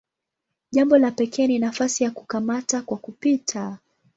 [0.71, 3.77] Jambo la pekee ni nafasi ya "kukamata kwa kupita".